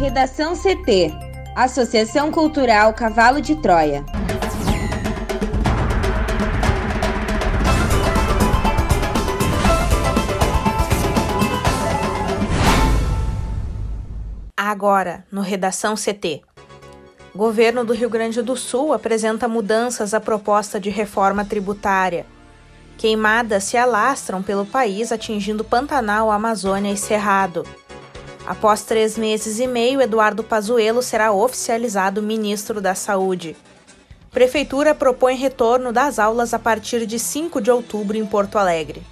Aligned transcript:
Redação 0.00 0.54
CT 0.56 1.12
Associação 1.54 2.32
Cultural 2.32 2.94
Cavalo 2.94 3.38
de 3.38 3.54
Troia. 3.56 4.02
Agora, 14.56 15.26
no 15.30 15.42
Redação 15.42 15.94
CT. 15.94 16.40
Governo 17.36 17.84
do 17.84 17.92
Rio 17.92 18.08
Grande 18.08 18.40
do 18.40 18.56
Sul 18.56 18.94
apresenta 18.94 19.46
mudanças 19.46 20.14
à 20.14 20.20
proposta 20.20 20.80
de 20.80 20.88
reforma 20.88 21.44
tributária. 21.44 22.24
Queimadas 22.96 23.64
se 23.64 23.76
alastram 23.76 24.42
pelo 24.42 24.64
país, 24.64 25.12
atingindo 25.12 25.62
Pantanal, 25.62 26.30
Amazônia 26.30 26.90
e 26.90 26.96
Cerrado. 26.96 27.66
Após 28.50 28.82
três 28.82 29.16
meses 29.16 29.60
e 29.60 29.66
meio, 29.68 30.02
Eduardo 30.02 30.42
Pazuello 30.42 31.02
será 31.02 31.30
oficializado 31.30 32.20
ministro 32.20 32.80
da 32.80 32.96
Saúde. 32.96 33.56
Prefeitura 34.32 34.92
propõe 34.92 35.36
retorno 35.36 35.92
das 35.92 36.18
aulas 36.18 36.52
a 36.52 36.58
partir 36.58 37.06
de 37.06 37.16
5 37.16 37.60
de 37.60 37.70
outubro 37.70 38.16
em 38.16 38.26
Porto 38.26 38.58
Alegre. 38.58 39.04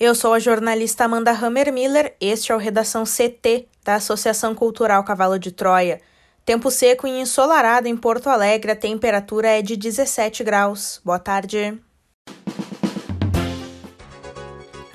Eu 0.00 0.14
sou 0.14 0.32
a 0.32 0.38
jornalista 0.38 1.04
Amanda 1.04 1.32
Hammermiller, 1.32 2.16
este 2.18 2.52
é 2.52 2.54
o 2.54 2.58
Redação 2.58 3.04
CT 3.04 3.68
da 3.84 3.96
Associação 3.96 4.54
Cultural 4.54 5.04
Cavalo 5.04 5.38
de 5.38 5.52
Troia. 5.52 6.00
Tempo 6.42 6.70
seco 6.70 7.06
e 7.06 7.20
ensolarado 7.20 7.86
em 7.86 7.94
Porto 7.94 8.30
Alegre, 8.30 8.72
a 8.72 8.76
temperatura 8.76 9.48
é 9.48 9.60
de 9.60 9.76
17 9.76 10.42
graus. 10.42 11.02
Boa 11.04 11.18
tarde. 11.18 11.78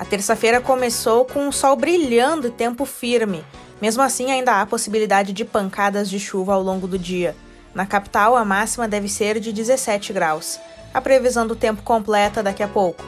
A 0.02 0.04
terça-feira 0.04 0.60
começou 0.60 1.25
com 1.25 1.48
o 1.48 1.53
sol 1.53 1.75
brilhando 1.75 2.48
e 2.48 2.52
tempo 2.52 2.86
firme. 2.86 3.45
Mesmo 3.80 4.02
assim, 4.02 4.31
ainda 4.31 4.59
há 4.59 4.66
possibilidade 4.66 5.31
de 5.31 5.45
pancadas 5.45 6.09
de 6.09 6.20
chuva 6.20 6.56
ao 6.56 6.64
longo 6.64 6.88
do 6.88 6.98
dia. 6.98 7.36
Na 7.72 7.86
capital, 7.86 8.36
a 8.36 8.44
máxima 8.44 8.88
deve 8.88 9.08
ser 9.08 9.40
de 9.40 9.53
17 9.53 10.12
graus. 10.12 10.59
A 10.92 11.00
previsão 11.00 11.45
do 11.45 11.56
tempo 11.56 11.84
completa 11.84 12.42
daqui 12.42 12.64
a 12.64 12.67
pouco. 12.67 13.06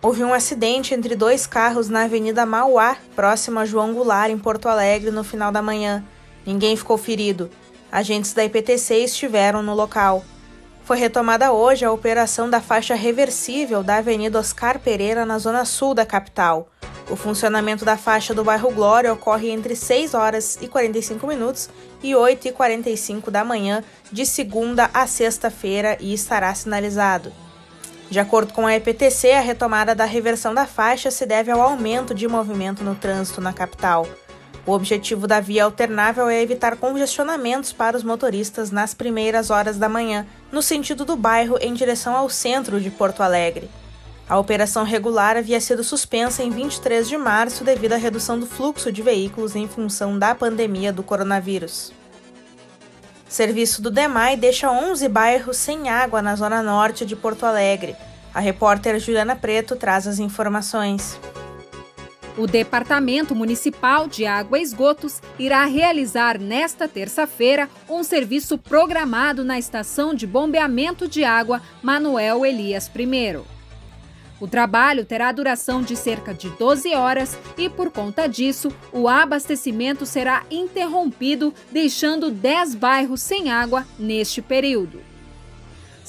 Houve 0.00 0.24
um 0.24 0.32
acidente 0.32 0.94
entre 0.94 1.14
dois 1.14 1.46
carros 1.46 1.90
na 1.90 2.04
Avenida 2.04 2.46
Mauá, 2.46 2.96
próximo 3.14 3.58
a 3.58 3.66
João 3.66 3.92
Goulart, 3.92 4.30
em 4.30 4.38
Porto 4.38 4.66
Alegre, 4.66 5.10
no 5.10 5.22
final 5.22 5.52
da 5.52 5.60
manhã. 5.60 6.02
Ninguém 6.46 6.74
ficou 6.74 6.96
ferido. 6.96 7.50
Agentes 7.92 8.32
da 8.32 8.46
IPTC 8.46 8.94
estiveram 8.94 9.62
no 9.62 9.74
local. 9.74 10.24
Foi 10.90 10.98
retomada 10.98 11.52
hoje 11.52 11.84
a 11.84 11.92
operação 11.92 12.50
da 12.50 12.60
faixa 12.60 12.96
reversível 12.96 13.80
da 13.80 13.98
Avenida 13.98 14.40
Oscar 14.40 14.80
Pereira, 14.80 15.24
na 15.24 15.38
zona 15.38 15.64
sul 15.64 15.94
da 15.94 16.04
capital. 16.04 16.68
O 17.08 17.14
funcionamento 17.14 17.84
da 17.84 17.96
faixa 17.96 18.34
do 18.34 18.42
bairro 18.42 18.72
Glória 18.72 19.12
ocorre 19.12 19.50
entre 19.50 19.76
6 19.76 20.14
horas 20.14 20.58
e 20.60 20.66
45 20.66 21.24
minutos 21.28 21.70
e 22.02 22.16
8 22.16 22.48
e 22.48 22.50
45 22.50 23.30
da 23.30 23.44
manhã, 23.44 23.84
de 24.10 24.26
segunda 24.26 24.90
a 24.92 25.06
sexta-feira, 25.06 25.96
e 26.00 26.12
estará 26.12 26.52
sinalizado. 26.56 27.32
De 28.10 28.18
acordo 28.18 28.52
com 28.52 28.66
a 28.66 28.74
EPTC, 28.74 29.30
a 29.30 29.40
retomada 29.40 29.94
da 29.94 30.04
reversão 30.04 30.52
da 30.52 30.66
faixa 30.66 31.12
se 31.12 31.24
deve 31.24 31.52
ao 31.52 31.60
aumento 31.60 32.12
de 32.12 32.26
movimento 32.26 32.82
no 32.82 32.96
trânsito 32.96 33.40
na 33.40 33.52
capital. 33.52 34.08
O 34.66 34.72
objetivo 34.72 35.26
da 35.26 35.40
via 35.40 35.64
alternável 35.64 36.28
é 36.28 36.42
evitar 36.42 36.76
congestionamentos 36.76 37.72
para 37.72 37.96
os 37.96 38.02
motoristas 38.02 38.70
nas 38.70 38.92
primeiras 38.92 39.50
horas 39.50 39.78
da 39.78 39.88
manhã, 39.88 40.26
no 40.52 40.62
sentido 40.62 41.04
do 41.04 41.16
bairro 41.16 41.56
em 41.60 41.72
direção 41.72 42.14
ao 42.14 42.28
centro 42.28 42.80
de 42.80 42.90
Porto 42.90 43.22
Alegre. 43.22 43.70
A 44.28 44.38
operação 44.38 44.84
regular 44.84 45.36
havia 45.36 45.60
sido 45.60 45.82
suspensa 45.82 46.42
em 46.42 46.50
23 46.50 47.08
de 47.08 47.16
março 47.16 47.64
devido 47.64 47.94
à 47.94 47.96
redução 47.96 48.38
do 48.38 48.46
fluxo 48.46 48.92
de 48.92 49.02
veículos 49.02 49.56
em 49.56 49.66
função 49.66 50.16
da 50.16 50.34
pandemia 50.34 50.92
do 50.92 51.02
coronavírus. 51.02 51.92
Serviço 53.28 53.82
do 53.82 53.90
DEMAI 53.90 54.36
deixa 54.36 54.70
11 54.70 55.08
bairros 55.08 55.56
sem 55.56 55.88
água 55.88 56.20
na 56.20 56.36
zona 56.36 56.62
norte 56.62 57.06
de 57.06 57.16
Porto 57.16 57.44
Alegre. 57.44 57.96
A 58.32 58.38
repórter 58.38 58.98
Juliana 59.00 59.34
Preto 59.34 59.74
traz 59.74 60.06
as 60.06 60.18
informações. 60.20 61.18
O 62.36 62.46
Departamento 62.46 63.34
Municipal 63.34 64.06
de 64.06 64.24
Água 64.24 64.58
e 64.58 64.62
Esgotos 64.62 65.20
irá 65.38 65.64
realizar 65.64 66.38
nesta 66.38 66.86
terça-feira 66.86 67.68
um 67.88 68.02
serviço 68.04 68.56
programado 68.56 69.44
na 69.44 69.58
estação 69.58 70.14
de 70.14 70.26
bombeamento 70.26 71.08
de 71.08 71.24
água 71.24 71.60
Manuel 71.82 72.46
Elias 72.46 72.90
I. 72.94 73.40
O 74.40 74.48
trabalho 74.48 75.04
terá 75.04 75.30
duração 75.32 75.82
de 75.82 75.94
cerca 75.96 76.32
de 76.32 76.48
12 76.50 76.94
horas 76.94 77.36
e, 77.58 77.68
por 77.68 77.90
conta 77.90 78.26
disso, 78.26 78.72
o 78.90 79.06
abastecimento 79.06 80.06
será 80.06 80.44
interrompido, 80.50 81.52
deixando 81.70 82.30
10 82.30 82.74
bairros 82.76 83.20
sem 83.20 83.50
água 83.50 83.86
neste 83.98 84.40
período. 84.40 85.09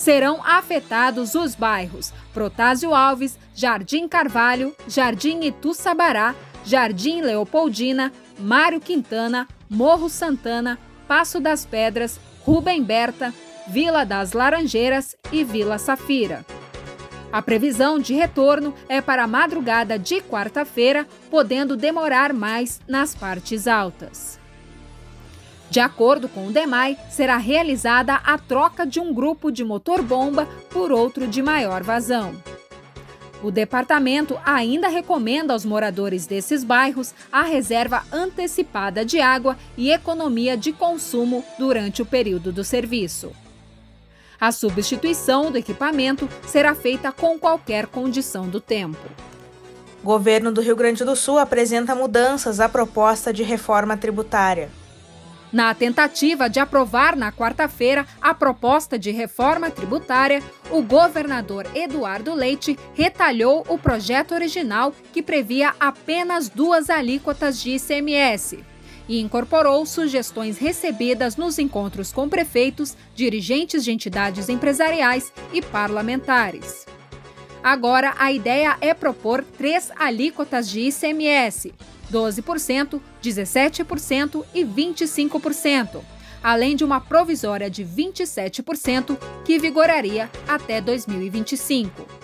Serão 0.02 0.42
afetados 0.44 1.36
os 1.36 1.54
bairros 1.54 2.12
Protásio 2.34 2.92
Alves, 2.96 3.38
Jardim 3.54 4.08
Carvalho, 4.08 4.76
Jardim 4.88 5.42
Itu 5.42 5.76
Sabará, 5.76 6.34
Jardim 6.66 7.22
Leopoldina, 7.22 8.12
Mário 8.40 8.82
Quintana, 8.82 9.48
Morro 9.70 10.10
Santana, 10.10 10.80
Passo 11.08 11.40
das 11.40 11.68
Pedras, 11.68 12.20
Rubem 12.44 12.84
Berta, 12.84 13.32
Vila 13.68 14.04
das 14.04 14.34
Laranjeiras 14.34 15.16
e 15.32 15.44
Vila 15.44 15.78
Safira. 15.78 16.44
A 17.32 17.40
previsão 17.40 18.00
de 18.00 18.16
retorno 18.16 18.74
é 18.90 19.02
para 19.02 19.26
a 19.26 19.28
madrugada 19.28 20.00
de 20.00 20.20
quarta-feira, 20.20 21.06
podendo 21.30 21.78
demorar 21.78 22.34
mais 22.34 22.82
nas 22.88 23.14
partes 23.14 23.68
altas. 23.68 24.41
De 25.72 25.80
acordo 25.80 26.28
com 26.28 26.48
o 26.48 26.52
DEMAI, 26.52 26.98
será 27.10 27.38
realizada 27.38 28.16
a 28.16 28.38
troca 28.38 28.86
de 28.86 29.00
um 29.00 29.14
grupo 29.14 29.50
de 29.50 29.64
motor-bomba 29.64 30.46
por 30.70 30.92
outro 30.92 31.26
de 31.26 31.42
maior 31.42 31.82
vazão. 31.82 32.36
O 33.42 33.50
departamento 33.50 34.38
ainda 34.44 34.90
recomenda 34.90 35.54
aos 35.54 35.64
moradores 35.64 36.28
desses 36.28 36.66
bairros 36.66 37.14
a 37.32 37.44
reserva 37.44 38.04
antecipada 38.12 39.06
de 39.06 39.22
água 39.22 39.58
e 39.78 39.92
economia 39.92 40.58
de 40.58 40.74
consumo 40.74 41.42
durante 41.58 42.02
o 42.02 42.06
período 42.06 42.52
do 42.52 42.66
serviço. 42.66 43.32
A 44.38 44.52
substituição 44.52 45.54
do 45.54 45.58
equipamento 45.58 46.28
será 46.46 46.76
feita 46.76 47.14
com 47.14 47.40
qualquer 47.40 47.88
condição 47.88 48.50
do 48.50 48.60
tempo. 48.60 49.00
Governo 50.04 50.52
do 50.52 50.60
Rio 50.60 50.76
Grande 50.76 51.06
do 51.06 51.16
Sul 51.16 51.40
apresenta 51.40 51.96
mudanças 51.96 52.60
à 52.60 52.68
proposta 52.68 53.32
de 53.32 53.44
reforma 53.44 53.96
tributária. 53.96 54.70
Na 55.52 55.74
tentativa 55.74 56.50
de 56.50 56.60
aprovar 56.60 57.16
na 57.16 57.32
quarta-feira 57.32 58.08
a 58.22 58.34
proposta 58.34 58.98
de 58.98 59.12
reforma 59.12 59.70
tributária, 59.70 60.42
o 60.70 60.82
governador 60.82 61.68
Eduardo 61.76 62.34
Leite 62.34 62.80
retalhou 62.94 63.66
o 63.68 63.78
projeto 63.78 64.34
original 64.34 64.94
que 65.12 65.22
previa 65.22 65.74
apenas 65.78 66.48
duas 66.48 66.90
alíquotas 66.90 67.62
de 67.62 67.72
ICMS 67.72 68.64
e 69.10 69.20
incorporou 69.20 69.86
sugestões 69.86 70.58
recebidas 70.58 71.36
nos 71.36 71.60
encontros 71.60 72.14
com 72.14 72.30
prefeitos, 72.30 72.96
dirigentes 73.14 73.84
de 73.84 73.92
entidades 73.92 74.48
empresariais 74.48 75.34
e 75.52 75.62
parlamentares. 75.62 76.86
Agora, 77.64 78.16
a 78.18 78.32
ideia 78.32 78.76
é 78.82 78.94
propor 78.94 79.44
três 79.58 79.92
alíquotas 79.96 80.70
de 80.70 80.82
ICMS: 80.82 81.74
12%, 82.12 83.00
17% 83.22 84.44
e 84.54 84.66
25%, 84.66 86.02
além 86.42 86.76
de 86.76 86.84
uma 86.84 87.00
provisória 87.00 87.70
de 87.70 87.86
27% 87.86 89.18
que 89.46 89.60
vigoraria 89.60 90.30
até 90.48 90.82
2025. 90.82 92.22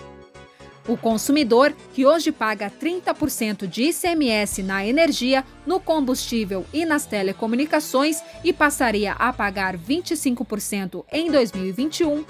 O 0.88 0.96
consumidor, 0.96 1.76
que 1.94 2.06
hoje 2.06 2.32
paga 2.32 2.72
30% 2.72 3.68
de 3.68 3.90
ICMS 3.90 4.64
na 4.64 4.88
energia, 4.88 5.44
no 5.66 5.82
combustível 5.82 6.66
e 6.72 6.86
nas 6.86 7.06
telecomunicações 7.06 8.24
e 8.42 8.54
passaria 8.54 9.12
a 9.12 9.34
pagar 9.34 9.78
25% 9.78 11.04
em 11.12 11.30
2021, 11.30 12.24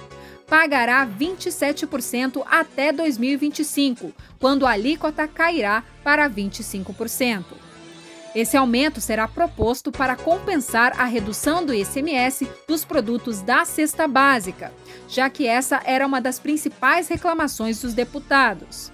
pagará 0.48 1.06
27% 1.06 2.44
até 2.50 2.92
2025, 2.92 4.14
quando 4.40 4.66
a 4.66 4.72
alíquota 4.72 5.28
cairá 5.28 5.84
para 6.04 6.30
25%. 6.30 7.44
Esse 8.34 8.56
aumento 8.56 9.02
será 9.02 9.28
proposto 9.28 9.92
para 9.92 10.16
compensar 10.16 10.94
a 11.00 11.06
redução 11.06 11.66
do 11.66 11.74
ICMS 11.74 12.48
dos 12.68 12.86
produtos 12.86 13.42
da 13.42 13.66
cesta 13.66 14.08
básica, 14.08 14.72
já 15.10 15.30
que 15.30 15.48
essa 15.48 15.82
era 15.84 16.06
uma 16.06 16.22
das 16.22 16.40
principais 16.40 17.08
reclamações 17.08 17.82
dos 17.82 17.94
deputados. 17.94 18.92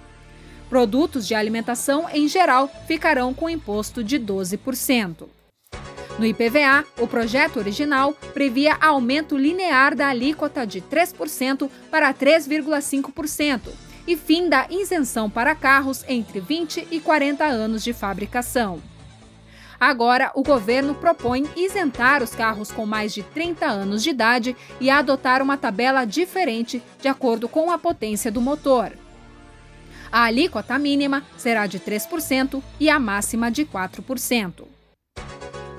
Produtos 0.70 1.26
de 1.26 1.34
alimentação, 1.34 2.08
em 2.10 2.26
geral, 2.26 2.70
ficarão 2.86 3.34
com 3.34 3.50
imposto 3.50 4.02
de 4.02 4.18
12%. 4.18 5.28
No 6.18 6.24
IPVA, 6.24 6.84
o 7.00 7.08
projeto 7.08 7.58
original 7.58 8.12
previa 8.32 8.76
aumento 8.80 9.36
linear 9.36 9.96
da 9.96 10.08
alíquota 10.08 10.64
de 10.64 10.80
3% 10.80 11.68
para 11.90 12.14
3,5% 12.14 13.70
e 14.06 14.16
fim 14.16 14.48
da 14.48 14.66
isenção 14.70 15.28
para 15.28 15.54
carros 15.56 16.04
entre 16.06 16.38
20 16.38 16.86
e 16.90 17.00
40 17.00 17.44
anos 17.44 17.82
de 17.82 17.92
fabricação. 17.92 18.80
Agora, 19.80 20.30
o 20.36 20.42
governo 20.42 20.94
propõe 20.94 21.48
isentar 21.56 22.22
os 22.22 22.32
carros 22.32 22.70
com 22.70 22.86
mais 22.86 23.12
de 23.12 23.24
30 23.24 23.66
anos 23.66 24.02
de 24.02 24.10
idade 24.10 24.56
e 24.80 24.88
adotar 24.88 25.42
uma 25.42 25.56
tabela 25.56 26.04
diferente 26.04 26.80
de 27.00 27.08
acordo 27.08 27.48
com 27.48 27.72
a 27.72 27.78
potência 27.78 28.30
do 28.30 28.40
motor. 28.40 28.92
A 30.12 30.24
alíquota 30.24 30.78
mínima 30.78 31.24
será 31.36 31.66
de 31.66 31.80
3% 31.80 32.62
e 32.78 32.88
a 32.88 33.00
máxima 33.00 33.50
de 33.50 33.64
4%. 33.64 34.64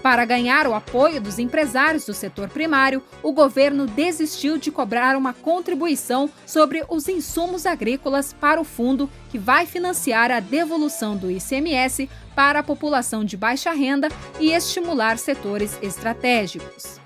Para 0.05 0.23
ganhar 0.23 0.67
o 0.67 0.75
apoio 0.75 1.19
dos 1.19 1.39
empresários 1.39 2.05
do 2.05 2.13
setor 2.13 2.47
primário, 2.47 3.01
o 3.23 3.33
governo 3.33 3.87
desistiu 3.87 4.55
de 4.55 4.69
cobrar 4.69 5.17
uma 5.17 5.33
contribuição 5.33 6.29
sobre 6.45 6.85
os 6.87 7.07
insumos 7.07 7.65
agrícolas 7.65 8.31
para 8.31 8.61
o 8.61 8.63
fundo 8.63 9.09
que 9.31 9.39
vai 9.39 9.65
financiar 9.65 10.29
a 10.29 10.39
devolução 10.39 11.17
do 11.17 11.31
ICMS 11.31 12.07
para 12.35 12.59
a 12.59 12.63
população 12.63 13.25
de 13.25 13.35
baixa 13.35 13.71
renda 13.71 14.09
e 14.39 14.51
estimular 14.51 15.17
setores 15.17 15.75
estratégicos. 15.81 16.99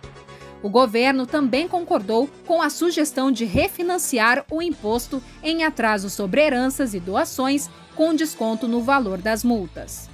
O 0.61 0.67
governo 0.67 1.25
também 1.25 1.69
concordou 1.69 2.29
com 2.45 2.61
a 2.61 2.69
sugestão 2.69 3.31
de 3.31 3.45
refinanciar 3.45 4.43
o 4.51 4.61
imposto 4.61 5.23
em 5.41 5.63
atraso 5.63 6.09
sobre 6.09 6.41
heranças 6.41 6.93
e 6.93 6.99
doações, 6.99 7.69
com 7.95 8.13
desconto 8.13 8.67
no 8.67 8.81
valor 8.81 9.19
das 9.19 9.41
multas. 9.41 10.08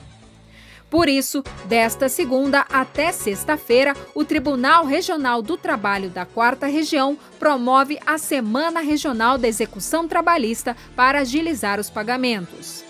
Por 0.90 1.08
isso, 1.08 1.42
desta 1.66 2.08
segunda 2.08 2.64
até 2.70 3.12
sexta-feira, 3.12 3.94
o 4.14 4.24
Tribunal 4.24 4.86
Regional 4.86 5.42
do 5.42 5.56
Trabalho 5.56 6.08
da 6.08 6.24
Quarta 6.24 6.66
Região 6.66 7.18
promove 7.38 7.98
a 8.06 8.16
Semana 8.16 8.80
Regional 8.80 9.36
da 9.36 9.46
Execução 9.46 10.08
Trabalhista 10.08 10.74
para 10.96 11.20
agilizar 11.20 11.78
os 11.78 11.90
pagamentos. 11.90 12.84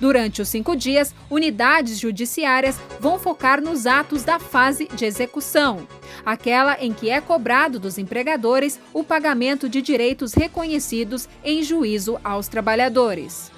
Durante 0.00 0.42
os 0.42 0.48
cinco 0.48 0.76
dias, 0.76 1.14
unidades 1.30 1.98
judiciárias 1.98 2.78
vão 3.00 3.18
focar 3.18 3.62
nos 3.62 3.86
atos 3.86 4.24
da 4.24 4.38
fase 4.38 4.88
de 4.94 5.06
execução, 5.06 5.86
aquela 6.24 6.76
em 6.82 6.92
que 6.92 7.08
é 7.08 7.20
cobrado 7.20 7.78
dos 7.78 7.96
empregadores 7.96 8.78
o 8.92 9.02
pagamento 9.02 9.68
de 9.68 9.80
direitos 9.80 10.34
reconhecidos 10.34 11.28
em 11.42 11.62
juízo 11.62 12.18
aos 12.22 12.46
trabalhadores. 12.46 13.55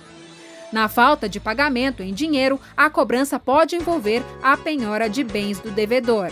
Na 0.73 0.89
falta 0.89 1.29
de 1.29 1.41
pagamento 1.41 2.03
em 2.03 2.13
dinheiro, 2.13 2.61
a 2.77 2.91
cobrança 2.91 3.39
pode 3.39 3.75
envolver 3.75 4.23
a 4.43 4.57
penhora 4.57 5.09
de 5.09 5.25
bens 5.25 5.59
do 5.59 5.71
devedor. 5.71 6.31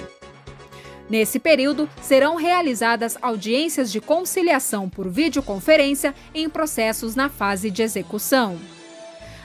Nesse 1.08 1.38
período, 1.38 1.88
serão 2.02 2.36
realizadas 2.36 3.16
audiências 3.22 3.90
de 3.90 4.00
conciliação 4.00 4.88
por 4.88 5.08
videoconferência 5.08 6.14
em 6.34 6.48
processos 6.48 7.14
na 7.14 7.28
fase 7.28 7.70
de 7.70 7.82
execução. 7.82 8.58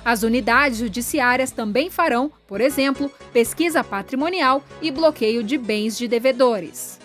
As 0.03 0.23
unidades 0.23 0.79
judiciárias 0.79 1.51
também 1.51 1.89
farão, 1.89 2.31
por 2.47 2.59
exemplo, 2.59 3.11
pesquisa 3.31 3.83
patrimonial 3.83 4.63
e 4.81 4.89
bloqueio 4.89 5.43
de 5.43 5.57
bens 5.57 5.95
de 5.97 6.07
devedores. 6.07 7.00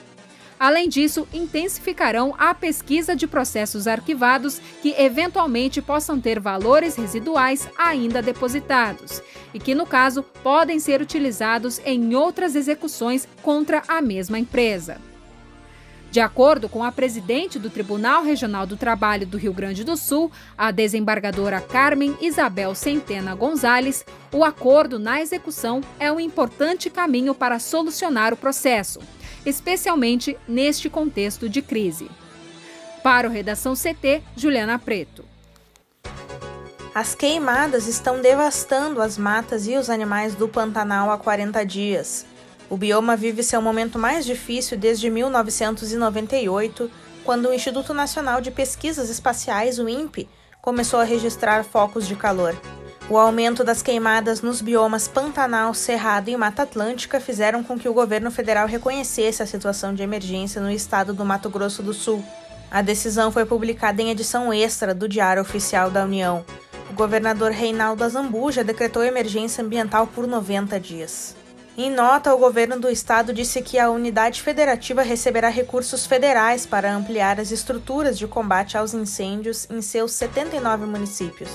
Além 0.58 0.88
disso, 0.88 1.28
intensificarão 1.34 2.34
a 2.38 2.54
pesquisa 2.54 3.14
de 3.14 3.26
processos 3.26 3.86
arquivados 3.86 4.58
que 4.80 4.94
eventualmente 4.98 5.82
possam 5.82 6.18
ter 6.18 6.40
valores 6.40 6.96
residuais 6.96 7.68
ainda 7.76 8.22
depositados 8.22 9.22
e 9.52 9.58
que, 9.58 9.74
no 9.74 9.84
caso, 9.84 10.22
podem 10.22 10.78
ser 10.78 11.02
utilizados 11.02 11.78
em 11.84 12.14
outras 12.14 12.56
execuções 12.56 13.28
contra 13.42 13.82
a 13.86 14.00
mesma 14.00 14.38
empresa. 14.38 14.98
De 16.10 16.20
acordo 16.20 16.66
com 16.66 16.82
a 16.82 16.90
presidente 16.90 17.58
do 17.58 17.68
Tribunal 17.68 18.22
Regional 18.22 18.66
do 18.66 18.78
Trabalho 18.78 19.26
do 19.26 19.36
Rio 19.36 19.52
Grande 19.52 19.84
do 19.84 19.98
Sul, 19.98 20.32
a 20.56 20.70
desembargadora 20.70 21.60
Carmen 21.60 22.16
Isabel 22.22 22.74
Centena 22.74 23.34
Gonzalez, 23.34 24.02
o 24.32 24.42
acordo 24.42 24.98
na 24.98 25.20
execução 25.20 25.82
é 26.00 26.10
um 26.10 26.18
importante 26.18 26.88
caminho 26.88 27.34
para 27.34 27.58
solucionar 27.58 28.32
o 28.32 28.36
processo 28.36 29.00
especialmente 29.46 30.36
neste 30.46 30.90
contexto 30.90 31.48
de 31.48 31.62
crise. 31.62 32.10
Para 33.02 33.28
o 33.28 33.30
Redação 33.30 33.74
CT, 33.74 34.22
Juliana 34.36 34.78
Preto. 34.78 35.24
As 36.92 37.14
queimadas 37.14 37.86
estão 37.86 38.20
devastando 38.20 39.00
as 39.00 39.16
matas 39.16 39.68
e 39.68 39.76
os 39.76 39.88
animais 39.88 40.34
do 40.34 40.48
Pantanal 40.48 41.10
há 41.10 41.16
40 41.16 41.64
dias. 41.64 42.26
O 42.68 42.76
bioma 42.76 43.16
vive 43.16 43.42
seu 43.42 43.62
momento 43.62 43.98
mais 43.98 44.26
difícil 44.26 44.76
desde 44.76 45.08
1998, 45.08 46.90
quando 47.22 47.48
o 47.48 47.54
Instituto 47.54 47.94
Nacional 47.94 48.40
de 48.40 48.50
Pesquisas 48.50 49.08
Espaciais, 49.08 49.78
o 49.78 49.88
INPE, 49.88 50.28
começou 50.60 50.98
a 50.98 51.04
registrar 51.04 51.62
focos 51.64 52.08
de 52.08 52.16
calor. 52.16 52.56
O 53.08 53.16
aumento 53.16 53.62
das 53.62 53.82
queimadas 53.82 54.42
nos 54.42 54.60
biomas 54.60 55.06
Pantanal, 55.06 55.72
Cerrado 55.72 56.28
e 56.28 56.36
Mata 56.36 56.62
Atlântica 56.62 57.20
fizeram 57.20 57.62
com 57.62 57.78
que 57.78 57.88
o 57.88 57.94
governo 57.94 58.32
federal 58.32 58.66
reconhecesse 58.66 59.40
a 59.40 59.46
situação 59.46 59.94
de 59.94 60.02
emergência 60.02 60.60
no 60.60 60.68
estado 60.68 61.14
do 61.14 61.24
Mato 61.24 61.48
Grosso 61.48 61.84
do 61.84 61.94
Sul. 61.94 62.24
A 62.68 62.82
decisão 62.82 63.30
foi 63.30 63.46
publicada 63.46 64.02
em 64.02 64.10
edição 64.10 64.52
extra 64.52 64.92
do 64.92 65.08
Diário 65.08 65.40
Oficial 65.40 65.88
da 65.88 66.02
União. 66.02 66.44
O 66.90 66.94
governador 66.94 67.52
Reinaldo 67.52 68.02
Azambuja 68.02 68.64
decretou 68.64 69.04
emergência 69.04 69.62
ambiental 69.62 70.08
por 70.08 70.26
90 70.26 70.80
dias. 70.80 71.36
Em 71.78 71.90
nota, 71.90 72.34
o 72.34 72.38
governo 72.38 72.80
do 72.80 72.88
estado 72.88 73.34
disse 73.34 73.60
que 73.60 73.78
a 73.78 73.90
unidade 73.90 74.40
federativa 74.40 75.02
receberá 75.02 75.50
recursos 75.50 76.06
federais 76.06 76.64
para 76.64 76.90
ampliar 76.90 77.38
as 77.38 77.52
estruturas 77.52 78.16
de 78.16 78.26
combate 78.26 78.78
aos 78.78 78.94
incêndios 78.94 79.68
em 79.68 79.82
seus 79.82 80.12
79 80.12 80.86
municípios. 80.86 81.50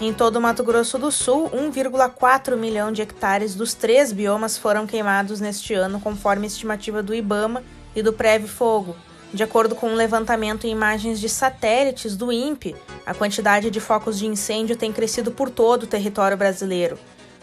Em 0.00 0.14
todo 0.14 0.36
o 0.36 0.40
Mato 0.40 0.64
Grosso 0.64 0.96
do 0.96 1.12
Sul, 1.12 1.50
1,4 1.50 2.56
milhão 2.56 2.90
de 2.90 3.02
hectares 3.02 3.54
dos 3.54 3.74
três 3.74 4.12
biomas 4.12 4.56
foram 4.56 4.86
queimados 4.86 5.40
neste 5.40 5.74
ano, 5.74 6.00
conforme 6.00 6.46
estimativa 6.46 7.02
do 7.02 7.14
IBAMA 7.14 7.62
e 7.94 8.00
do 8.00 8.14
Preve 8.14 8.48
Fogo. 8.48 8.96
De 9.30 9.42
acordo 9.42 9.74
com 9.74 9.90
um 9.90 9.94
levantamento 9.94 10.66
em 10.66 10.70
imagens 10.70 11.20
de 11.20 11.28
satélites 11.28 12.16
do 12.16 12.32
INPE, 12.32 12.74
a 13.04 13.12
quantidade 13.12 13.70
de 13.70 13.78
focos 13.78 14.18
de 14.18 14.26
incêndio 14.26 14.74
tem 14.74 14.90
crescido 14.90 15.30
por 15.30 15.50
todo 15.50 15.82
o 15.82 15.86
território 15.86 16.34
brasileiro. 16.34 16.98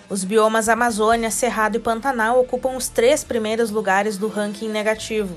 Os 0.10 0.26
biomas 0.26 0.68
Amazônia, 0.68 1.32
Cerrado 1.32 1.78
e 1.78 1.80
Pantanal 1.80 2.38
ocupam 2.40 2.76
os 2.76 2.90
três 2.90 3.24
primeiros 3.24 3.72
lugares 3.72 4.18
do 4.18 4.28
ranking 4.28 4.68
negativo. 4.68 5.34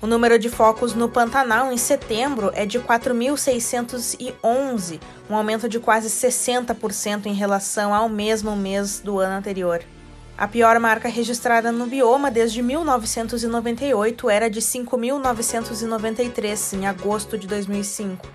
O 0.00 0.06
número 0.06 0.38
de 0.38 0.48
focos 0.48 0.94
no 0.94 1.08
Pantanal 1.08 1.72
em 1.72 1.76
setembro 1.76 2.52
é 2.54 2.64
de 2.64 2.78
4.611, 2.78 5.00
um 5.28 5.34
aumento 5.34 5.68
de 5.68 5.80
quase 5.80 6.08
60% 6.08 7.26
em 7.26 7.34
relação 7.34 7.92
ao 7.92 8.08
mesmo 8.08 8.54
mês 8.54 9.00
do 9.00 9.18
ano 9.18 9.36
anterior. 9.36 9.82
A 10.38 10.46
pior 10.46 10.78
marca 10.78 11.08
registrada 11.08 11.72
no 11.72 11.86
bioma 11.86 12.30
desde 12.30 12.62
1998 12.62 14.30
era 14.30 14.48
de 14.50 14.60
5.993, 14.60 16.78
em 16.78 16.86
agosto 16.86 17.36
de 17.38 17.48
2005. 17.48 18.28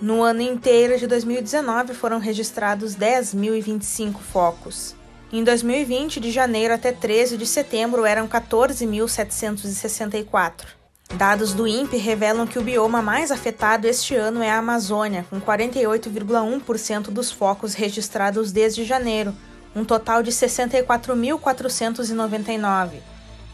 No 0.00 0.22
ano 0.22 0.42
inteiro 0.42 0.96
de 0.98 1.06
2019 1.06 1.94
foram 1.94 2.18
registrados 2.18 2.94
10.025 2.94 4.18
focos. 4.18 4.97
Em 5.30 5.44
2020, 5.44 6.20
de 6.20 6.30
janeiro 6.30 6.72
até 6.72 6.90
13 6.90 7.36
de 7.36 7.44
setembro, 7.44 8.06
eram 8.06 8.26
14.764. 8.26 10.68
Dados 11.14 11.52
do 11.52 11.66
INPE 11.66 11.98
revelam 11.98 12.46
que 12.46 12.58
o 12.58 12.62
bioma 12.62 13.02
mais 13.02 13.30
afetado 13.30 13.86
este 13.86 14.14
ano 14.14 14.42
é 14.42 14.50
a 14.50 14.56
Amazônia, 14.56 15.26
com 15.28 15.38
48,1% 15.38 17.10
dos 17.10 17.30
focos 17.30 17.74
registrados 17.74 18.52
desde 18.52 18.84
janeiro, 18.84 19.34
um 19.76 19.84
total 19.84 20.22
de 20.22 20.30
64.499. 20.30 23.02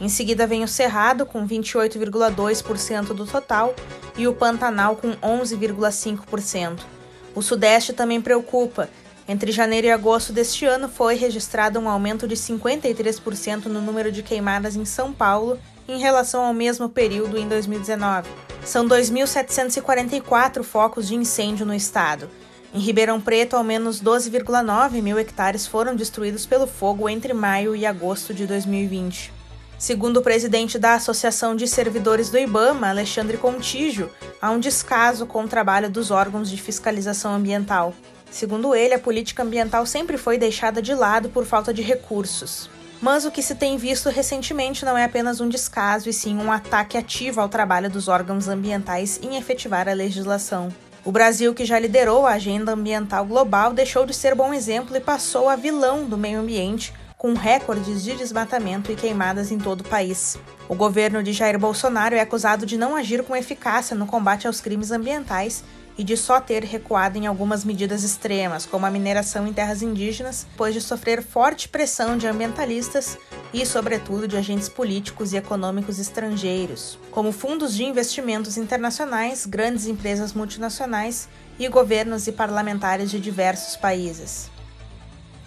Em 0.01 0.09
seguida 0.09 0.47
vem 0.47 0.63
o 0.63 0.69
Cerrado, 0.69 1.27
com 1.27 1.45
28,2% 1.45 3.07
do 3.15 3.27
total, 3.27 3.75
e 4.17 4.29
o 4.29 4.35
Pantanal, 4.35 4.95
com 4.95 5.11
11,5%. 5.15 6.83
O 7.35 7.43
Sudeste 7.43 7.93
também 7.93 8.21
preocupa. 8.21 8.89
Entre 9.27 9.51
janeiro 9.51 9.87
e 9.87 9.91
agosto 9.91 10.33
deste 10.33 10.67
ano 10.67 10.87
foi 10.87 11.15
registrado 11.15 11.79
um 11.79 11.89
aumento 11.89 12.29
de 12.29 12.35
53% 12.35 13.67
no 13.67 13.81
número 13.81 14.13
de 14.13 14.23
queimadas 14.23 14.77
em 14.77 14.85
São 14.85 15.13
Paulo 15.13 15.59
em 15.89 15.99
relação 15.99 16.45
ao 16.45 16.53
mesmo 16.53 16.89
período 16.89 17.39
em 17.39 17.49
2019. 17.49 18.29
São 18.65 18.87
2.744 18.87 20.63
focos 20.63 21.09
de 21.09 21.15
incêndio 21.15 21.65
no 21.65 21.75
estado. 21.75 22.29
Em 22.75 22.79
Ribeirão 22.79 23.21
Preto, 23.21 23.57
ao 23.57 23.65
menos 23.65 24.03
12,9 24.03 25.01
mil 25.01 25.19
hectares 25.19 25.67
foram 25.67 25.95
destruídos 25.95 26.45
pelo 26.45 26.67
fogo 26.67 27.09
entre 27.09 27.33
maio 27.33 27.75
e 27.75 27.87
agosto 27.87 28.35
de 28.35 28.47
2020. 28.47 29.33
Segundo 29.79 30.19
o 30.19 30.23
presidente 30.23 30.79
da 30.79 30.95
Associação 30.95 31.55
de 31.57 31.67
Servidores 31.67 32.31
do 32.31 32.39
IBAMA, 32.39 32.89
Alexandre 32.89 33.37
Contígio, 33.37 34.11
há 34.41 34.51
um 34.51 34.59
descaso 34.59 35.27
com 35.27 35.45
o 35.45 35.49
trabalho 35.49 35.91
dos 35.91 36.11
órgãos 36.11 36.51
de 36.51 36.61
fiscalização 36.61 37.35
ambiental. 37.35 37.95
Segundo 38.35 38.75
ele, 38.75 38.95
a 38.95 38.99
política 38.99 39.45
ambiental 39.45 39.87
sempre 39.87 40.19
foi 40.19 40.37
deixada 40.37 40.83
de 40.83 40.93
lado 40.93 41.29
por 41.29 41.47
falta 41.47 41.73
de 41.73 41.83
recursos. 41.83 42.69
Mas 43.01 43.25
o 43.25 43.31
que 43.31 43.41
se 43.41 43.55
tem 43.55 43.77
visto 43.77 44.09
recentemente 44.09 44.85
não 44.85 44.99
é 44.99 45.05
apenas 45.05 45.41
um 45.41 45.49
descaso, 45.49 46.09
e 46.09 46.13
sim 46.13 46.37
um 46.37 46.51
ataque 46.51 46.99
ativo 46.99 47.41
ao 47.41 47.49
trabalho 47.49 47.89
dos 47.89 48.09
órgãos 48.09 48.49
ambientais 48.49 49.21
em 49.23 49.37
efetivar 49.37 49.89
a 49.89 49.93
legislação. 49.93 50.75
O 51.05 51.13
Brasil, 51.13 51.55
que 51.55 51.65
já 51.65 51.79
liderou 51.79 52.27
a 52.27 52.33
agenda 52.33 52.73
ambiental 52.73 53.25
global, 53.25 53.73
deixou 53.73 54.05
de 54.05 54.13
ser 54.13 54.35
bom 54.35 54.53
exemplo 54.53 54.97
e 54.97 55.01
passou 55.01 55.49
a 55.49 55.55
vilão 55.55 56.05
do 56.05 56.19
meio 56.19 56.41
ambiente 56.41 56.93
com 57.17 57.35
recordes 57.35 58.03
de 58.03 58.17
desmatamento 58.17 58.91
e 58.91 58.97
queimadas 58.97 59.53
em 59.53 59.59
todo 59.59 59.83
o 59.83 59.89
país. 59.89 60.37
O 60.69 60.75
governo 60.75 61.23
de 61.23 61.33
Jair 61.33 61.57
Bolsonaro 61.57 62.17
é 62.17 62.21
acusado 62.21 62.67
de 62.67 62.77
não 62.77 62.97
agir 62.97 63.23
com 63.23 63.37
eficácia 63.37 63.95
no 63.95 64.07
combate 64.07 64.49
aos 64.49 64.61
crimes 64.61 64.91
ambientais 64.91 65.63
e 65.97 66.05
de 66.05 66.17
só 66.17 66.41
ter 66.41 66.65
recuado 66.65 67.19
em 67.19 67.27
algumas 67.27 67.65
medidas 67.65 68.03
extremas, 68.03 68.67
como 68.67 68.87
a 68.87 68.91
mineração 68.91 69.47
em 69.47 69.53
terras 69.53 69.83
indígenas, 69.83 70.47
depois 70.51 70.75
de 70.75 70.81
sofrer 70.81 71.23
forte 71.23 71.69
pressão 71.69 72.17
de 72.17 72.27
ambientalistas 72.27 73.19
e, 73.53 73.65
sobretudo, 73.65 74.27
de 74.27 74.37
agentes 74.37 74.69
políticos 74.69 75.33
e 75.33 75.37
econômicos 75.37 75.99
estrangeiros, 75.99 76.99
como 77.11 77.33
fundos 77.33 77.75
de 77.75 77.85
investimentos 77.85 78.57
internacionais, 78.57 79.47
grandes 79.47 79.87
empresas 79.87 80.33
multinacionais 80.33 81.29
e 81.59 81.69
governos 81.69 82.27
e 82.27 82.33
parlamentares 82.33 83.11
de 83.11 83.21
diversos 83.21 83.77
países. 83.77 84.54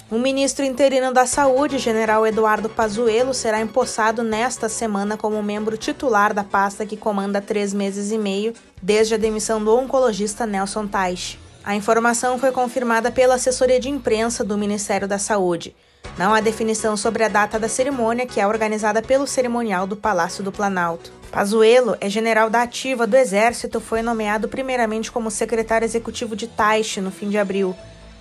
O 0.09 0.17
ministro 0.17 0.63
interino 0.63 1.11
da 1.11 1.25
Saúde, 1.25 1.77
general 1.77 2.25
Eduardo 2.25 2.69
Pazuello, 2.69 3.33
será 3.33 3.59
empossado 3.59 4.23
nesta 4.23 4.69
semana 4.69 5.17
como 5.17 5.43
membro 5.43 5.75
titular 5.75 6.33
da 6.33 6.45
pasta 6.45 6.85
que 6.85 6.95
comanda 6.95 7.41
três 7.41 7.73
meses 7.73 8.09
e 8.13 8.17
meio 8.17 8.53
desde 8.81 9.15
a 9.15 9.17
demissão 9.17 9.61
do 9.61 9.75
oncologista 9.75 10.45
Nelson 10.45 10.87
Teich. 10.87 11.37
A 11.61 11.75
informação 11.75 12.39
foi 12.39 12.53
confirmada 12.53 13.11
pela 13.11 13.35
assessoria 13.35 13.81
de 13.81 13.89
imprensa 13.89 14.45
do 14.45 14.57
Ministério 14.57 15.09
da 15.09 15.17
Saúde. 15.17 15.75
Não 16.17 16.33
há 16.33 16.39
definição 16.39 16.95
sobre 16.95 17.25
a 17.25 17.27
data 17.27 17.59
da 17.59 17.67
cerimônia, 17.67 18.25
que 18.25 18.39
é 18.39 18.47
organizada 18.47 19.01
pelo 19.01 19.27
cerimonial 19.27 19.85
do 19.85 19.97
Palácio 19.97 20.41
do 20.41 20.53
Planalto. 20.53 21.11
Pazuello 21.29 21.97
é 21.99 22.09
general 22.09 22.49
da 22.49 22.61
ativa 22.61 23.05
do 23.05 23.17
Exército, 23.17 23.81
foi 23.81 24.01
nomeado 24.01 24.47
primeiramente 24.47 25.11
como 25.11 25.29
secretário 25.29 25.83
executivo 25.83 26.33
de 26.33 26.47
Teich 26.47 27.01
no 27.01 27.11
fim 27.11 27.27
de 27.27 27.37
abril. 27.37 27.75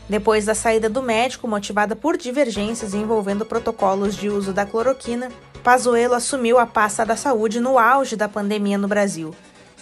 Depois 0.08 0.44
da 0.44 0.54
saída 0.54 0.88
do 0.88 1.02
médico, 1.02 1.48
motivada 1.48 1.96
por 1.96 2.16
divergências 2.16 2.94
envolvendo 2.94 3.44
protocolos 3.44 4.14
de 4.14 4.30
uso 4.30 4.52
da 4.52 4.64
cloroquina, 4.64 5.30
Pazuello 5.64 6.14
assumiu 6.14 6.58
a 6.58 6.66
pasta 6.66 7.04
da 7.04 7.16
saúde 7.16 7.58
no 7.58 7.76
auge 7.76 8.14
da 8.14 8.28
pandemia 8.28 8.78
no 8.78 8.86
Brasil. 8.86 9.34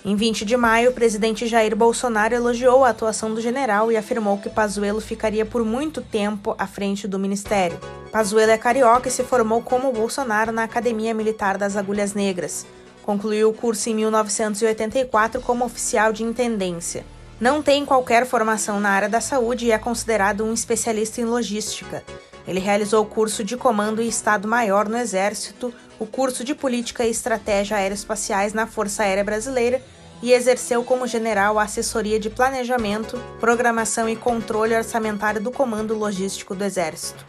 Em 0.03 0.17
20 0.17 0.45
de 0.45 0.57
maio, 0.57 0.91
o 0.91 0.95
presidente 0.95 1.47
Jair 1.47 1.75
Bolsonaro 1.77 2.35
elogiou 2.35 2.85
a 2.85 2.91
atuação 2.91 3.35
do 3.35 3.41
general 3.41 3.93
e 3.93 3.97
afirmou 3.97 4.39
que 4.39 4.51
Pazuello 4.51 5.01
ficaria 5.01 5.45
por 5.45 5.65
muito 5.65 6.01
tempo 6.01 6.55
à 6.59 6.67
frente 6.67 7.07
do 7.07 7.19
ministério. 7.19 7.79
Pazuello 8.11 8.53
é 8.53 8.59
carioca 8.59 9.09
e 9.09 9.11
se 9.11 9.25
formou 9.25 9.63
como 9.63 9.93
Bolsonaro 9.93 10.53
na 10.53 10.63
Academia 10.63 11.15
Militar 11.15 11.59
das 11.59 11.77
Agulhas 11.77 12.15
Negras. 12.15 12.67
Concluiu 13.03 13.51
o 13.51 13.55
curso 13.55 13.91
em 13.91 13.95
1984 13.95 15.41
como 15.41 15.65
oficial 15.65 16.13
de 16.13 16.23
intendência. 16.23 17.05
Não 17.45 17.63
tem 17.63 17.85
qualquer 17.85 18.25
formação 18.25 18.81
na 18.81 18.89
área 18.89 19.07
da 19.07 19.21
saúde 19.21 19.67
e 19.67 19.71
é 19.71 19.77
considerado 19.77 20.43
um 20.43 20.55
especialista 20.55 21.21
em 21.21 21.27
logística. 21.27 22.03
Ele 22.49 22.59
realizou 22.59 23.03
o 23.03 23.07
curso 23.07 23.45
de 23.45 23.55
Comando 23.55 24.01
e 24.01 24.09
Estado-Maior 24.09 24.89
no 24.89 24.97
Exército, 24.97 25.71
o 25.99 26.07
curso 26.07 26.43
de 26.43 26.55
Política 26.55 27.05
e 27.05 27.11
Estratégia 27.11 27.77
Aeroespaciais 27.77 28.55
na 28.55 28.67
Força 28.67 29.03
Aérea 29.03 29.23
Brasileira 29.23 29.83
e 30.23 30.33
exerceu 30.33 30.83
como 30.85 31.07
general 31.07 31.59
a 31.59 31.65
assessoria 31.65 32.19
de 32.19 32.31
planejamento, 32.31 33.23
programação 33.39 34.09
e 34.09 34.17
controle 34.17 34.75
orçamentário 34.75 35.39
do 35.39 35.51
Comando 35.51 35.95
Logístico 35.95 36.55
do 36.55 36.65
Exército. 36.65 37.27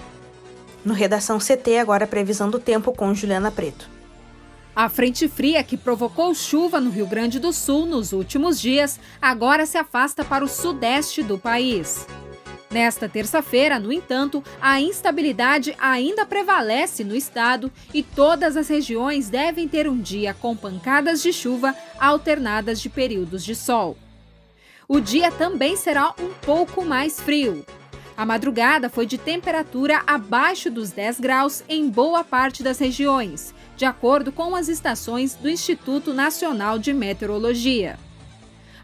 No 0.85 0.93
Redação 0.93 1.39
CT, 1.39 1.77
agora 1.77 2.07
previsão 2.07 2.49
do 2.49 2.57
tempo 2.57 2.93
com 2.93 3.13
Juliana 3.13 3.51
Preto. 3.51 3.94
A 4.75 4.89
frente 4.89 5.29
fria 5.29 5.63
que 5.63 5.77
provocou 5.77 6.35
chuva 6.35 6.81
no 6.81 6.89
Rio 6.89 7.07
Grande 7.07 7.39
do 7.39 7.53
Sul 7.53 7.85
nos 7.85 8.11
últimos 8.11 8.59
dias 8.59 8.99
agora 9.21 9.65
se 9.65 9.77
afasta 9.77 10.25
para 10.25 10.43
o 10.43 10.49
sudeste 10.49 11.23
do 11.23 11.37
país. 11.37 12.05
Nesta 12.69 13.07
terça-feira, 13.07 13.79
no 13.79 13.89
entanto, 13.89 14.43
a 14.59 14.81
instabilidade 14.81 15.73
ainda 15.79 16.25
prevalece 16.25 17.05
no 17.05 17.15
estado 17.15 17.71
e 17.93 18.03
todas 18.03 18.57
as 18.57 18.67
regiões 18.67 19.29
devem 19.29 19.65
ter 19.65 19.87
um 19.87 19.97
dia 19.97 20.33
com 20.33 20.57
pancadas 20.57 21.21
de 21.21 21.31
chuva 21.31 21.73
alternadas 21.97 22.81
de 22.81 22.89
períodos 22.89 23.45
de 23.45 23.55
sol. 23.55 23.95
O 24.89 24.99
dia 24.99 25.31
também 25.31 25.77
será 25.77 26.13
um 26.19 26.33
pouco 26.41 26.83
mais 26.83 27.17
frio. 27.21 27.65
A 28.17 28.25
madrugada 28.25 28.89
foi 28.89 29.05
de 29.05 29.17
temperatura 29.17 30.01
abaixo 30.07 30.69
dos 30.69 30.91
10 30.91 31.19
graus 31.19 31.63
em 31.67 31.89
boa 31.89 32.23
parte 32.23 32.63
das 32.63 32.79
regiões, 32.79 33.53
de 33.75 33.85
acordo 33.85 34.31
com 34.31 34.55
as 34.55 34.67
estações 34.67 35.35
do 35.35 35.49
Instituto 35.49 36.13
Nacional 36.13 36.79
de 36.79 36.93
Meteorologia. 36.93 37.97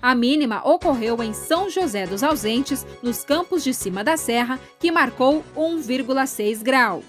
A 0.02 0.16
mínima 0.16 0.68
ocorreu 0.68 1.22
em 1.22 1.32
São 1.32 1.70
José 1.70 2.08
dos 2.08 2.24
Ausentes, 2.24 2.86
nos 3.04 3.24
campos 3.24 3.64
de 3.64 3.74
cima 3.74 4.04
da 4.04 4.18
serra, 4.18 4.60
que 4.80 4.92
marcou 4.92 5.46
1,6 5.56 6.64
grau. 6.64 7.04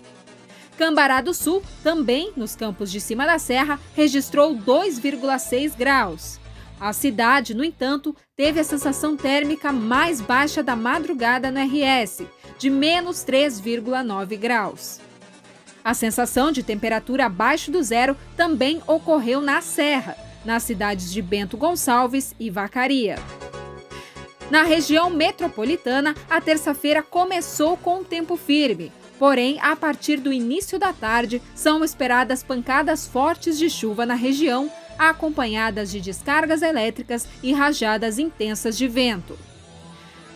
Cambará 0.76 1.20
do 1.20 1.32
Sul, 1.32 1.62
também 1.82 2.32
nos 2.36 2.54
campos 2.54 2.90
de 2.90 3.00
cima 3.00 3.24
da 3.24 3.38
serra, 3.38 3.80
registrou 3.94 4.54
2,6 4.54 5.76
graus. 5.76 6.38
A 6.78 6.92
cidade, 6.92 7.54
no 7.54 7.64
entanto, 7.64 8.14
teve 8.36 8.58
a 8.58 8.64
sensação 8.64 9.16
térmica 9.16 9.72
mais 9.72 10.20
baixa 10.20 10.62
da 10.62 10.74
madrugada 10.74 11.50
no 11.50 11.60
RS, 11.60 12.22
de 12.58 12.68
menos 12.68 13.24
3,9 13.24 14.36
graus. 14.36 15.00
A 15.84 15.94
sensação 15.94 16.52
de 16.52 16.62
temperatura 16.62 17.26
abaixo 17.26 17.70
do 17.70 17.82
zero 17.82 18.16
também 18.36 18.80
ocorreu 18.86 19.40
na 19.40 19.60
Serra, 19.60 20.16
nas 20.44 20.62
cidades 20.62 21.12
de 21.12 21.20
Bento 21.20 21.56
Gonçalves 21.56 22.34
e 22.38 22.50
Vacaria. 22.50 23.16
Na 24.50 24.62
região 24.62 25.08
metropolitana, 25.08 26.14
a 26.28 26.40
terça-feira 26.40 27.02
começou 27.02 27.76
com 27.76 28.04
tempo 28.04 28.36
firme. 28.36 28.92
Porém, 29.18 29.58
a 29.60 29.74
partir 29.74 30.18
do 30.18 30.32
início 30.32 30.78
da 30.78 30.92
tarde, 30.92 31.40
são 31.54 31.82
esperadas 31.82 32.42
pancadas 32.42 33.06
fortes 33.06 33.58
de 33.58 33.70
chuva 33.70 34.04
na 34.04 34.14
região, 34.14 34.70
acompanhadas 34.98 35.90
de 35.90 36.00
descargas 36.00 36.60
elétricas 36.60 37.26
e 37.42 37.52
rajadas 37.52 38.18
intensas 38.18 38.76
de 38.76 38.86
vento. 38.86 39.38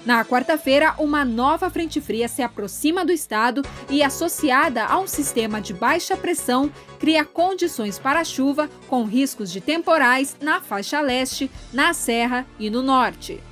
Na 0.07 0.25
quarta-feira, 0.25 0.95
uma 0.99 1.25
nova 1.25 1.69
frente 1.69 2.01
fria 2.01 2.29
se 2.29 2.41
aproxima 2.41 3.05
do 3.05 3.11
estado 3.11 3.63
e, 3.91 4.05
associada 4.05 4.85
a 4.85 5.01
um 5.01 5.07
sistema 5.09 5.61
de 5.61 5.75
baixa 5.75 6.17
pressão, 6.17 6.71
cria 7.01 7.25
condições 7.25 7.99
para 7.99 8.23
chuva 8.23 8.71
com 8.87 9.03
riscos 9.03 9.51
de 9.51 9.61
temporais 9.61 10.37
na 10.41 10.61
faixa 10.61 11.01
leste, 11.01 11.51
na 11.73 11.93
serra 11.93 12.47
e 12.57 12.71
no 12.71 12.83
norte. 12.83 13.43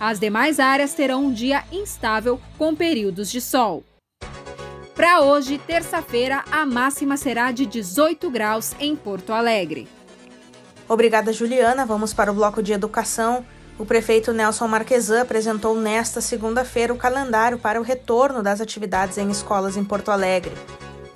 As 0.00 0.18
demais 0.18 0.58
áreas 0.58 0.94
terão 0.94 1.26
um 1.26 1.32
dia 1.32 1.62
instável 1.70 2.40
com 2.56 2.74
períodos 2.74 3.30
de 3.30 3.42
sol. 3.42 3.84
Para 4.94 5.20
hoje, 5.20 5.58
terça-feira, 5.58 6.42
a 6.50 6.64
máxima 6.64 7.18
será 7.18 7.52
de 7.52 7.66
18 7.66 8.30
graus 8.30 8.74
em 8.80 8.96
Porto 8.96 9.30
Alegre. 9.30 9.86
Obrigada, 10.88 11.34
Juliana. 11.34 11.84
Vamos 11.84 12.14
para 12.14 12.32
o 12.32 12.34
bloco 12.34 12.62
de 12.62 12.72
educação. 12.72 13.44
O 13.78 13.86
prefeito 13.86 14.32
Nelson 14.32 14.68
Marquesan 14.68 15.22
apresentou 15.22 15.74
nesta 15.74 16.20
segunda-feira 16.20 16.92
o 16.92 16.96
calendário 16.96 17.58
para 17.58 17.80
o 17.80 17.82
retorno 17.82 18.42
das 18.42 18.60
atividades 18.60 19.16
em 19.16 19.30
escolas 19.30 19.76
em 19.76 19.84
Porto 19.84 20.10
Alegre. 20.10 20.52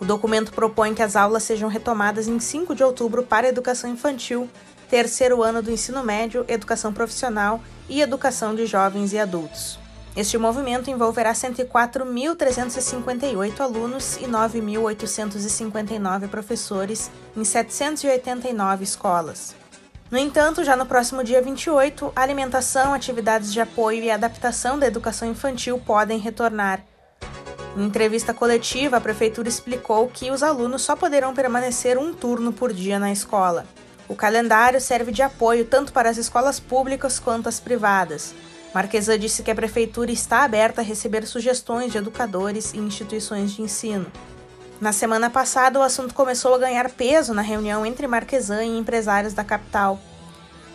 O 0.00 0.04
documento 0.04 0.52
propõe 0.52 0.94
que 0.94 1.02
as 1.02 1.16
aulas 1.16 1.42
sejam 1.42 1.68
retomadas 1.68 2.28
em 2.28 2.40
5 2.40 2.74
de 2.74 2.82
outubro 2.82 3.22
para 3.22 3.48
educação 3.48 3.90
infantil, 3.90 4.48
terceiro 4.88 5.42
ano 5.42 5.62
do 5.62 5.70
ensino 5.70 6.02
médio, 6.02 6.44
educação 6.48 6.92
profissional 6.92 7.60
e 7.88 8.00
educação 8.00 8.54
de 8.54 8.66
jovens 8.66 9.12
e 9.12 9.18
adultos. 9.18 9.78
Este 10.16 10.38
movimento 10.38 10.90
envolverá 10.90 11.34
104.358 11.34 13.60
alunos 13.60 14.16
e 14.16 14.24
9.859 14.24 16.28
professores 16.28 17.10
em 17.36 17.44
789 17.44 18.82
escolas. 18.82 19.54
No 20.08 20.18
entanto, 20.18 20.62
já 20.62 20.76
no 20.76 20.86
próximo 20.86 21.24
dia 21.24 21.42
28, 21.42 22.12
alimentação, 22.14 22.94
atividades 22.94 23.52
de 23.52 23.60
apoio 23.60 24.04
e 24.04 24.10
adaptação 24.10 24.78
da 24.78 24.86
educação 24.86 25.28
infantil 25.28 25.82
podem 25.84 26.16
retornar. 26.18 26.84
Em 27.76 27.84
entrevista 27.84 28.32
coletiva, 28.32 28.98
a 28.98 29.00
prefeitura 29.00 29.48
explicou 29.48 30.08
que 30.08 30.30
os 30.30 30.44
alunos 30.44 30.82
só 30.82 30.94
poderão 30.94 31.34
permanecer 31.34 31.98
um 31.98 32.14
turno 32.14 32.52
por 32.52 32.72
dia 32.72 33.00
na 33.00 33.10
escola. 33.10 33.66
O 34.08 34.14
calendário 34.14 34.80
serve 34.80 35.10
de 35.10 35.22
apoio 35.22 35.64
tanto 35.64 35.92
para 35.92 36.08
as 36.08 36.16
escolas 36.16 36.60
públicas 36.60 37.18
quanto 37.18 37.48
as 37.48 37.58
privadas. 37.58 38.32
Marquesa 38.72 39.18
disse 39.18 39.42
que 39.42 39.50
a 39.50 39.54
prefeitura 39.56 40.12
está 40.12 40.44
aberta 40.44 40.82
a 40.82 40.84
receber 40.84 41.26
sugestões 41.26 41.90
de 41.90 41.98
educadores 41.98 42.72
e 42.72 42.78
instituições 42.78 43.50
de 43.50 43.62
ensino. 43.62 44.06
Na 44.78 44.92
semana 44.92 45.30
passada, 45.30 45.78
o 45.78 45.82
assunto 45.82 46.12
começou 46.12 46.54
a 46.54 46.58
ganhar 46.58 46.90
peso 46.90 47.32
na 47.32 47.40
reunião 47.40 47.86
entre 47.86 48.06
Marquesan 48.06 48.62
e 48.62 48.78
empresários 48.78 49.32
da 49.32 49.42
capital. 49.42 49.98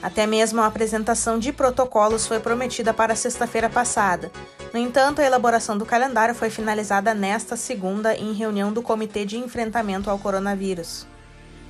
Até 0.01 0.25
mesmo 0.25 0.59
a 0.59 0.65
apresentação 0.65 1.37
de 1.37 1.53
protocolos 1.53 2.25
foi 2.25 2.39
prometida 2.39 2.91
para 2.91 3.15
sexta-feira 3.15 3.69
passada. 3.69 4.31
No 4.73 4.79
entanto, 4.79 5.21
a 5.21 5.25
elaboração 5.25 5.77
do 5.77 5.85
calendário 5.85 6.33
foi 6.33 6.49
finalizada 6.49 7.13
nesta 7.13 7.55
segunda 7.55 8.15
em 8.15 8.33
reunião 8.33 8.73
do 8.73 8.81
Comitê 8.81 9.23
de 9.23 9.37
Enfrentamento 9.37 10.09
ao 10.09 10.17
Coronavírus. 10.17 11.05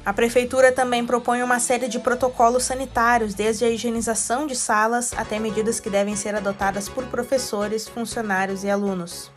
A 0.06 0.14
Prefeitura 0.14 0.72
também 0.72 1.06
propõe 1.06 1.44
uma 1.44 1.60
série 1.60 1.90
de 1.90 2.00
protocolos 2.00 2.64
sanitários, 2.64 3.34
desde 3.34 3.66
a 3.66 3.70
higienização 3.70 4.48
de 4.48 4.56
salas 4.56 5.12
até 5.18 5.38
medidas 5.38 5.82
que 5.82 5.90
devem 5.90 6.16
ser 6.16 6.34
adotadas 6.34 6.88
por 6.88 7.06
professores, 7.08 7.90
funcionários 7.90 8.64
e 8.64 8.70
alunos. 8.70 9.30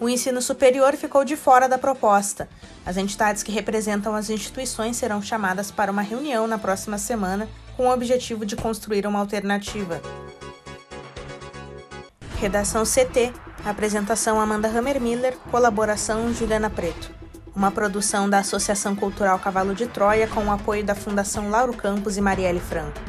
O 0.00 0.08
ensino 0.08 0.42
superior 0.42 0.96
ficou 0.96 1.24
de 1.24 1.36
fora 1.36 1.68
da 1.68 1.78
proposta. 1.78 2.48
As 2.84 2.96
entidades 2.96 3.42
que 3.42 3.52
representam 3.52 4.14
as 4.14 4.28
instituições 4.28 4.96
serão 4.96 5.22
chamadas 5.22 5.70
para 5.70 5.92
uma 5.92 6.02
reunião 6.02 6.46
na 6.46 6.58
próxima 6.58 6.98
semana 6.98 7.48
com 7.76 7.86
o 7.86 7.92
objetivo 7.92 8.44
de 8.44 8.56
construir 8.56 9.06
uma 9.06 9.20
alternativa. 9.20 10.00
Redação 12.38 12.82
CT. 12.84 13.32
Apresentação 13.64 14.40
Amanda 14.40 14.68
Hammermiller. 14.68 15.36
Colaboração 15.50 16.32
Juliana 16.34 16.68
Preto. 16.68 17.10
Uma 17.54 17.70
produção 17.70 18.28
da 18.28 18.40
Associação 18.40 18.96
Cultural 18.96 19.38
Cavalo 19.38 19.74
de 19.74 19.86
Troia 19.86 20.26
com 20.26 20.44
o 20.44 20.50
apoio 20.50 20.84
da 20.84 20.94
Fundação 20.94 21.50
Lauro 21.50 21.72
Campos 21.72 22.16
e 22.16 22.20
Marielle 22.20 22.60
Franco. 22.60 23.00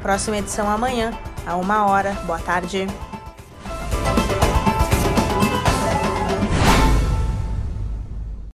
Próxima 0.00 0.38
edição 0.38 0.70
amanhã, 0.70 1.10
a 1.46 1.56
uma 1.56 1.86
hora. 1.86 2.12
Boa 2.26 2.38
tarde. 2.38 2.86